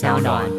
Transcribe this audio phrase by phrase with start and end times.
[0.00, 0.50] 小暖。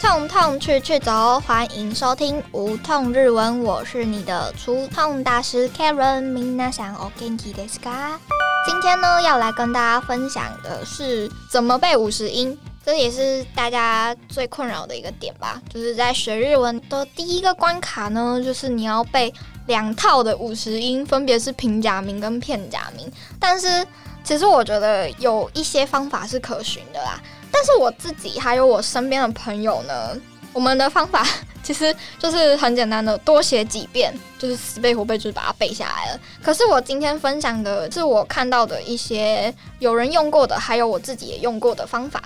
[0.00, 6.32] 痛痛去去走，欢迎收听无痛日文，我是你的除痛大师 Karen。
[6.32, 8.18] 皆さんお元気ですか？
[8.66, 15.62] 今天呢，要来跟大家分享的是怎么背五十音，这也是大家最困扰的一个点吧。
[15.72, 19.32] 就是在学日文的第一个关卡呢，就是你要背
[19.68, 23.08] 两套的五十音，分别是平假名跟片假名。
[23.38, 23.86] 但是
[24.26, 27.20] 其实我觉得有一些方法是可循的啦。
[27.52, 30.14] 但是我自己还有我身边的朋友呢，
[30.52, 31.24] 我们的方法
[31.62, 36.20] 其实就是很简单的，多写几遍，就是死背活背，就是把它背下来了。
[36.42, 42.20] 可是我今天分享的是我看到的一些有人用过的，还有我自己也用过的方法。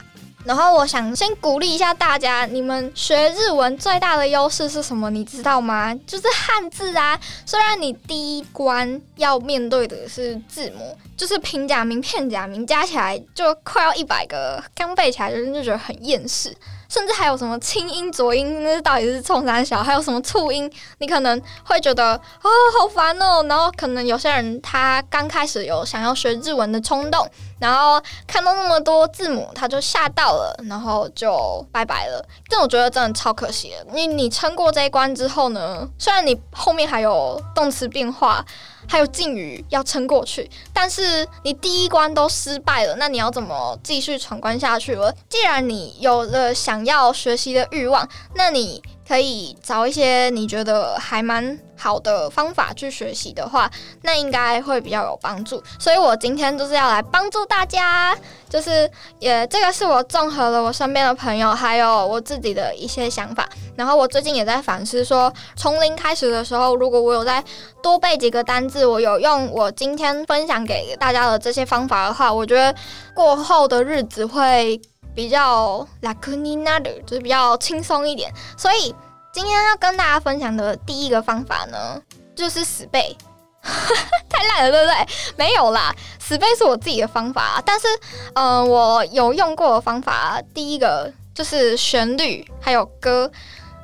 [0.45, 5.11] 然后我想先鼓励一下大家，你们学日文最大的优势是什么？
[5.11, 5.95] 你知道吗？
[6.07, 7.19] 就是汉字啊。
[7.45, 16.57] 虽然你第一关要面对的是字母，就是平假名、片假名加起来就快要一百个，刚背起来就就觉得很厌世。
[16.91, 19.81] 甚至还有什么清音、浊音，那到底是冲三小？
[19.83, 20.71] 还有什么促音？
[20.99, 23.43] 你可能会觉得哦，好烦哦。
[23.49, 27.25] 然后可能有些人他刚开始有想要学日文的冲动，
[27.61, 32.23] 然后看到那么多字母，他就吓到了，然后就拜拜了。
[32.49, 33.87] 这我觉得真的超可惜的。
[33.93, 35.89] 你你撑过这一关之后呢？
[35.97, 38.45] 虽然你后面还有动词变化。
[38.91, 45.15] 还有敬语要撑过去，但是你第一关都失败了，那你要怎么继续闯关下去了？
[45.29, 48.83] 既然你有了想要学习的欲望，那你。
[49.11, 53.69] 可以找一些你觉得还蛮好的方法去学习的话，
[54.03, 55.61] 那应该会比较有帮助。
[55.81, 58.17] 所以我今天就是要来帮助大家，
[58.49, 58.89] 就是
[59.19, 63.49] 也这个是我综合了我身边的朋友还有我自己的一些想法。
[63.75, 67.43] 然后我最近也在反思，说从零开始的时候，如果我有在
[67.83, 72.73] 多背几个单字，我有用我今天分享给大家的这些方法的话，我觉得
[73.13, 74.81] 过后的日子会。
[75.21, 78.33] 比较 l a c u n i n a 就是比较轻松一点。
[78.57, 78.95] 所以
[79.35, 82.01] 今天要跟大家分享的第一个方法呢，
[82.35, 83.15] 就是死背。
[84.31, 85.07] 太烂了，对不对？
[85.37, 87.63] 没有啦，死背是我自己的方法。
[87.67, 87.87] 但是，
[88.33, 93.31] 嗯，我有用过的方法，第一个就是旋律还有歌。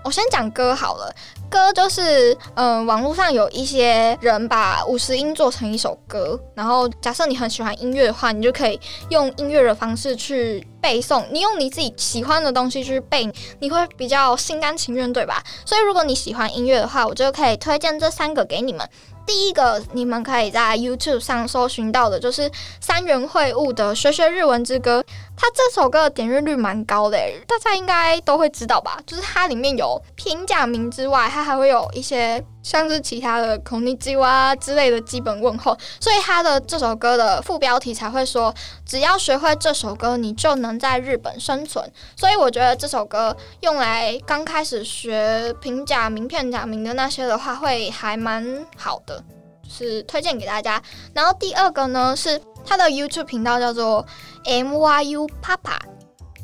[0.03, 1.14] 我先讲歌好了。
[1.50, 8.78] 歌就是，嗯，网络上有一些人把五十音做成一首歌，然后假设你很喜欢音乐的话，你就可以
[9.10, 13.30] 用音乐的方式去背诵，你用你自己喜欢的东西去背，
[13.60, 15.42] 你会比较心甘情愿，对吧？
[15.64, 18.88] 所以如果你喜欢音乐的话，我就可以推荐这三个给你们。
[19.26, 22.48] 第一个，你们可以在 YouTube 上搜寻到的，就是
[22.80, 25.00] 三元会晤的《学学日文之歌》。
[25.36, 28.98] 它这首歌的点阅率蛮高的，大家应该都会知道吧？
[29.06, 38.52] 就是它里面有平假名之外，它还会有一些像是其他的 “konnichiwa” 之类的基本问候，所以它的这首歌的副标题才会说
[38.86, 41.86] ：“只要学会这首歌，你就能在日本生存。”
[42.16, 49.22] 所以我觉得这首歌用来刚开始学平假名、片假名的那些的话，会还蛮好的。
[49.68, 50.80] 是推荐给大家。
[51.12, 54.04] 然后第二个呢，是他的 YouTube 频道叫做
[54.44, 55.78] MYU Papa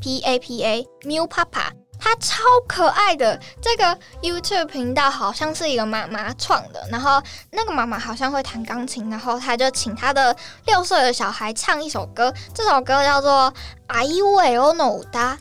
[0.01, 3.39] P A P A Miu Papa，他超可爱的。
[3.61, 10.35] 这个 YouTube 频道好像是一个妈妈创的，然后那个妈妈好像会弹钢琴，然后他就请他的
[10.67, 13.53] 六岁的小孩唱一首歌，这首歌叫做
[13.89, 15.37] I U A O No Da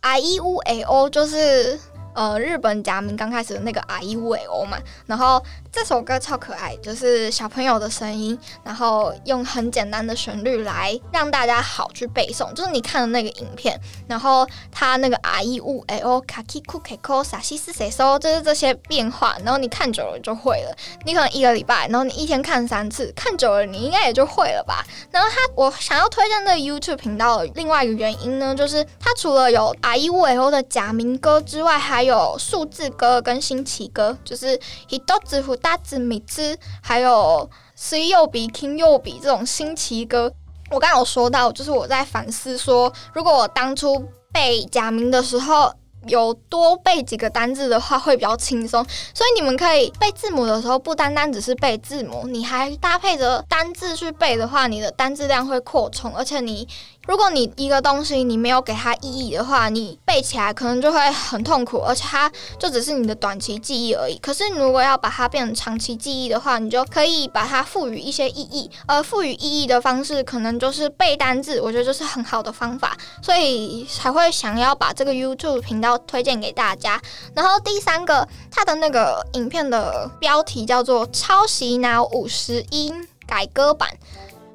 [0.00, 1.78] I U A O，就是。
[2.14, 12.52] 呃，日本假名刚开始的那个 I U A O 嘛，然后这首歌超可爱，就是小朋友的声音，然后用很简单的旋律来让大家好去背诵。
[12.52, 20.76] 就是你看的那个影片，然后它那个 I U A O Kaki Kuki Ko Sa Si Si So，就是这些变化，然后你看久了就会了。
[21.06, 24.84] 你可能一个礼拜，然后你一天看三次，看久了你应该也就会了吧。
[25.10, 34.60] 然后它，我想要推荐这个 YouTube 频道的另外一个原因呢，就是它除了有 I U A O 的假名歌之外，还有数字歌跟新奇歌，就是
[34.90, 40.30] 一豆子、胡大子、米子，还有 C 右比听又比这种新奇歌。
[40.70, 45.72] 我刚有说到，就是我在反思说，如果我当初背假名的时候。
[46.08, 56.66] 有多背几个单字的话会比较轻松，所以你们可以背字母的时候不单单只是背字母，你还搭配着单字去背的话，你的单字量会扩充，而且你
[57.06, 64.16] 如果你一个东西你没有给它意义的话，你背起来可能就会很痛苦，而且它就只是你的短期记忆而已。
[64.18, 75.92] 可是你如果要把它变成长期记忆的话，你就可以把它赋予一些意义，而赋予意义的方式可能就是背单字，我觉得这是很好的方法，所以才会想要把这个 YouTube 频道。
[76.06, 77.00] 推荐给大家。
[77.34, 83.88] 然后第三个，它的那个影片的标题叫做“超洗脑五十音改歌版”。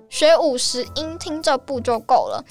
[0.10, 2.44] 学五十音听这部就够了。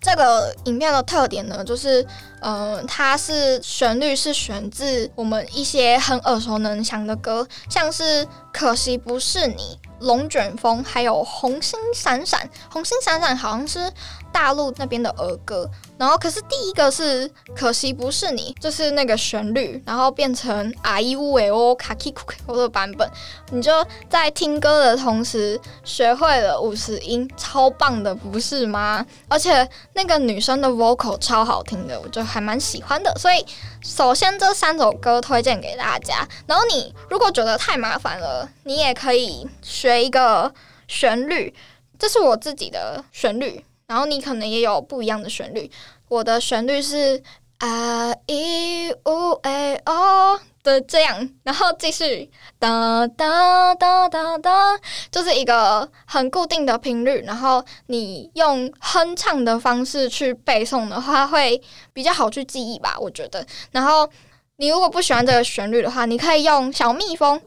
[0.00, 2.06] 这个影片的特点呢，就是，
[2.40, 9.78] 嗯，它是旋律是选自我们一些很耳熟能详的歌，像是《可惜不是你》。
[10.00, 13.90] 龙卷风，还有红星闪闪，红星闪闪好像是
[14.30, 15.70] 大陆那边的儿歌。
[15.98, 23.10] 然后，可是第一个是可惜不是你，就是那个旋律，然后变成阿伊乌维欧卡基库克的版本。
[23.50, 23.72] 你就
[24.08, 29.04] 在听歌的同时学会了五十音，超棒的，不是吗？
[29.28, 33.14] 而且那个女生的 vocal 超好听的，我就还蛮喜欢的。
[33.16, 33.44] 所以，
[33.82, 36.28] 首先这三首歌推荐给大家。
[36.46, 40.52] 然后，你如果觉得太麻烦了，你也可以学一个
[40.86, 41.54] 旋律，
[41.98, 43.64] 这是我自己的旋律。
[43.86, 45.70] 然后你可能也有不一样的旋律，
[46.08, 47.22] 我的旋律是
[47.58, 52.28] 啊一五 a 哦的这样，然后继续
[52.58, 54.76] 哒哒哒哒哒，
[55.12, 57.22] 就是一个很固定的频率。
[57.22, 61.62] 然后你用哼唱的方式去背诵的话，会
[61.92, 63.46] 比较好去记忆吧，我觉得。
[63.70, 64.10] 然后
[64.56, 67.40] 你如果不喜欢这个旋律的话，你可以用小蜜蜂，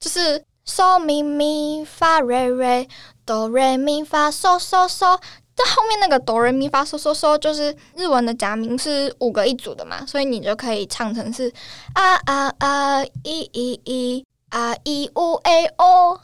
[0.00, 2.88] 就是嗦咪咪发瑞瑞
[3.26, 5.20] 哆瑞咪发嗦嗦嗦。
[5.56, 11.50] 这后面那个哆瑞咪发嗦嗦嗦，就是日文的假名是五个一组的嘛，所以你就可以唱成是
[11.94, 16.20] 啊啊啊一一一啊一五 a o，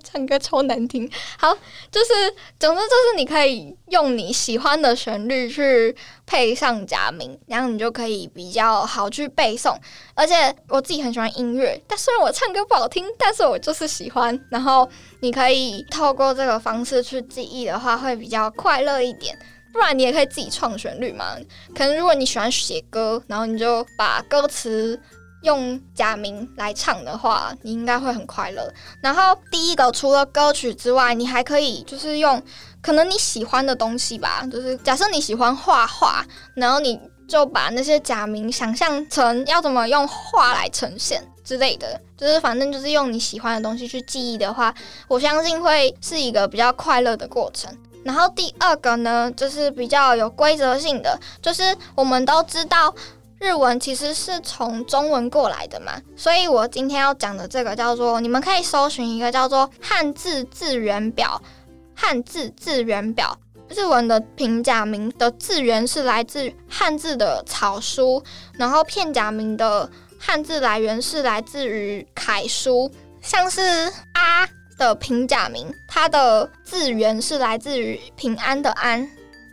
[0.00, 1.10] 唱歌超难听。
[1.38, 1.52] 好，
[1.90, 5.94] 就是总之就是你可以用你喜欢的旋律去
[6.26, 9.76] 配上假名，然后你就可以比较好去背诵。
[10.14, 14.88] 而且我自己很喜欢音乐，但虽然我唱歌不好听，但是我就是喜欢，然后。
[15.20, 19.36] 你可以透过这个方式去记忆的话，会比较快乐一点。
[19.72, 21.36] 不然你也可以自己创旋律嘛。
[21.74, 24.96] 可能如果你喜欢写歌，然后你就把歌词
[25.42, 28.72] 用假名来唱的话，你应该会很快乐。
[29.00, 32.42] 然后第一个，除了歌曲之外，你还可以就是用
[32.80, 34.46] 可能你喜欢的东西吧。
[34.50, 36.24] 就是假设你喜欢画画，
[36.54, 41.22] 然后你就把那些假名想象成要怎么用画来呈现。
[41.44, 44.74] 之类的，就是反正就是用你喜欢的东西去记忆的话，
[45.08, 47.74] 我相信会是一个比较快乐的过程。
[48.04, 52.94] 然后第二个呢，就是比较有规则性的，就是我们都知道
[53.40, 61.40] 日文其实是从中文过来的嘛，所以我今天要讲的这个叫做，你们可以搜寻一个叫做汉字字源表，
[61.94, 63.38] 汉字字源表，
[63.68, 68.22] 日文的平假名的字源是来自汉字的草书，
[68.54, 69.90] 然后片假名的。
[70.20, 72.90] 汉字来源是来自于楷书，
[73.22, 73.60] 像是
[74.14, 79.00] “啊”的平假名，它的字源是来自于平安的“安”；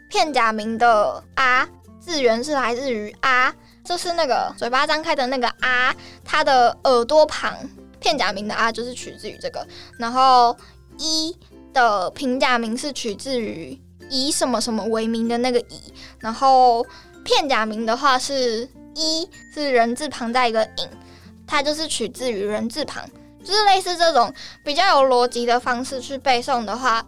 [0.09, 1.69] 片假名的“啊”
[2.01, 3.53] 字源是来自于“啊”，
[3.85, 5.95] 就是那个嘴巴张开的那个“啊”，
[6.25, 7.55] 它的耳朵旁
[7.99, 9.65] 片假名的“啊”就是取自于这个。
[9.99, 10.57] 然后
[10.97, 11.37] “一”
[11.71, 13.79] 的平假名是取自于
[14.09, 16.85] 以什么什么为名的那个“以”，然后
[17.23, 18.67] 片假名的话是。
[18.97, 20.89] 一是人字旁在一个影，
[21.45, 23.03] 它就是取自于人字旁，
[23.43, 24.33] 就是类似这种
[24.63, 27.05] 比较有逻辑的方式去背诵的话，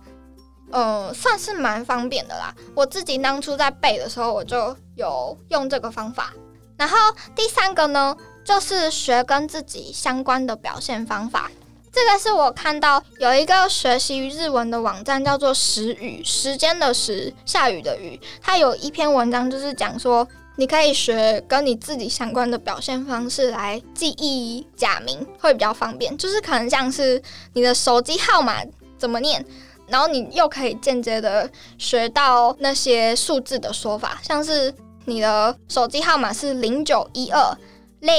[0.70, 2.54] 呃，算是蛮方便的啦。
[2.76, 6.34] 我自己当初在背的时候，我就有用这个方法。
[6.78, 6.98] 然后
[7.36, 11.52] 第三个呢，就是学跟自己相关的表现方法。
[11.92, 18.20] 这个是我看到有一个学习日文的网站，叫做时雨，时间的时，下雨的雨。
[18.42, 20.28] 它有一篇文章就是讲说。
[20.60, 26.18] 你可以学跟你自己相关的表现方式来记忆假名，会比较方便。
[26.18, 27.22] 就是可能像是
[27.54, 28.64] 你的手机号码
[28.98, 29.46] 怎么念，
[29.86, 34.74] 然后你又可以间接的学到那些数字的说法，像是
[35.08, 37.58] 你的手机号码是零九一二
[38.02, 38.12] l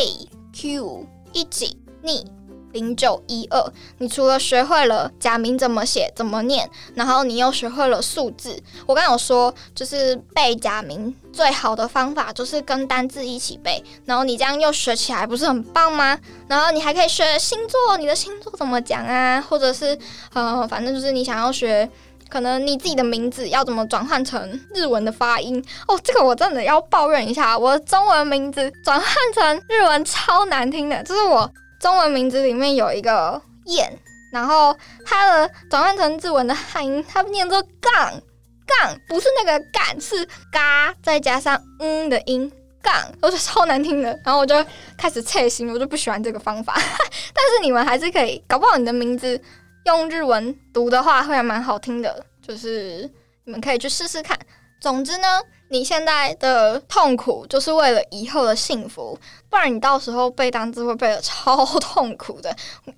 [0.53, 2.25] q 一几逆。
[2.73, 8.63] 零九一二，你除了学会了假名怎么写、怎么念，然后你又学会了数字。
[8.85, 16.17] 我刚有说，就是背假名最好的方法就是跟单字一起背，然后你这样又学起来，不是很棒吗？
[16.47, 19.41] 然后你还可以学星座，你的星座怎么讲啊？
[19.41, 19.99] 或者是
[20.35, 21.89] 呃，反正就是你想要学，
[22.31, 25.99] 可能你自己的名字要怎么转换成日文的发音哦。
[26.03, 31.51] 这个我真的要抱怨一下，我的中文名字转换成日文超难听的，就是我。
[31.81, 33.97] 中文名字里面有一个“燕”，
[34.35, 38.21] 然后它的转换成日文的汉音，它念作“杠
[38.67, 42.51] 杠”，不是那个“干”，是“嘎”再加上“嗯”的音
[42.83, 42.93] ，“杠”，
[43.23, 44.11] 我觉得超难听的。
[44.25, 44.57] 然后我就
[44.97, 46.75] 开始切心，我就不喜欢这个方法。
[46.75, 49.41] 但是你们还是可以，搞不好你的名字
[49.89, 53.11] 用日文读的话会还蛮好听的，就是
[53.45, 54.39] 你们可以去试试看。
[54.81, 55.27] 总之呢，
[55.71, 59.19] 你现在的痛苦就是为了以后的幸福，
[59.49, 62.55] 不然你到时候背单字会背的超痛苦的。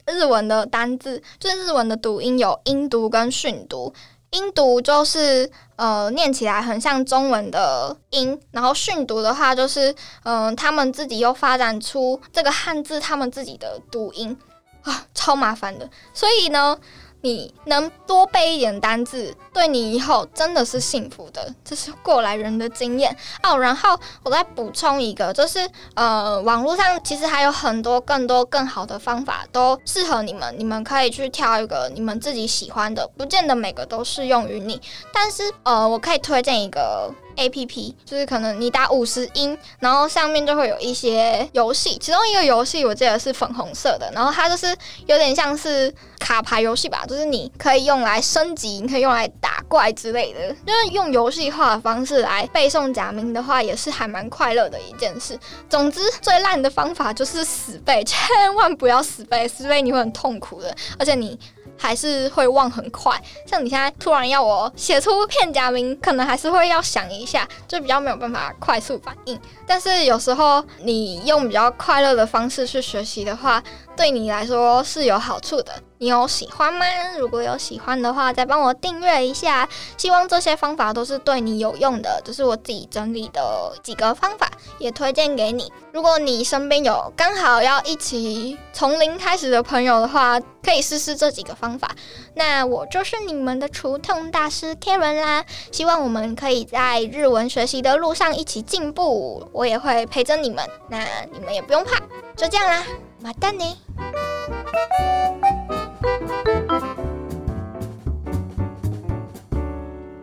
[0.06, 3.94] 日文的单字就是日文的读音有音读跟训读，
[4.32, 9.94] 音读就是呃念起来很像中文的音，然后训读的话就是
[10.24, 14.36] 嗯他们自己又发展出这个汉字他们自己的读音
[14.82, 15.88] 啊，超麻烦的。
[16.12, 16.78] 所以呢。
[17.22, 23.58] 你能多背一点单字，对你以后真的是幸福的，这是过来人的经验哦。
[23.58, 34.80] 然后我再补充一个，就是呃，网络上其实还有很多更多更好的方法，都适合你们，你们可以去挑一个你们自己喜欢的，不见得每个都适用于你。
[35.12, 37.12] 但是呃，我可以推荐一个。
[37.40, 55.38] A P P 就是可能你打五十音，然后上面就会有一些游戏，其中一个游戏我记得是粉红色的，然后它就是有点像是卡牌游戏吧，就是你可以用来升级，你可以用来打怪之类的，就是用游戏化的方式来背诵假名的话，也是还蛮快乐的一件事。
[55.70, 61.38] 总之，最烂的方法就是死背，千万不要死背，死背你会很痛苦的，而且你。
[61.80, 69.40] 还是会忘很快，像你现在突然要我写出片假名，可能还是会要想一下，就比较没有办法快速反应。
[69.66, 73.62] 但是有时候你用比较快乐的方式去学习的话，
[74.00, 75.74] 对你来说是有好处的。
[75.98, 76.86] 你有喜欢吗？
[77.18, 79.68] 如果有喜欢的话，再帮我订阅一下。
[79.98, 85.70] 希望这些方法都是对你有用的，这是我自己整理的几个方法，也推荐给你。
[85.92, 91.90] 如果你身边有刚好要一起从零开始的朋友的话，可以试试这几个方法。
[92.32, 95.44] 那我就是你们的除痛大师 Karen 啦。
[95.70, 100.66] 希望我们可以在日文学习的路上一起进步，我也会陪着你们。
[100.88, 101.98] 那你们也不用怕，
[102.34, 102.82] 就这样啦，
[103.22, 103.64] 马蛋呢？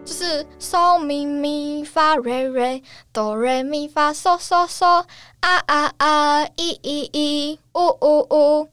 [0.03, 5.05] 就是嗦咪咪发瑞瑞哆瑞咪发嗦嗦嗦
[5.41, 8.69] 啊啊啊咦咦咦呜呜呜，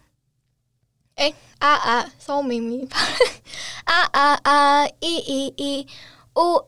[1.17, 2.99] 哎啊啊嗦咪咪发
[3.85, 5.87] 啊啊啊咦咦咦
[6.37, 6.65] 呜，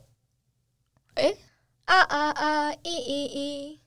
[1.15, 1.35] 哎
[1.87, 3.79] 啊啊啊咦咦咦。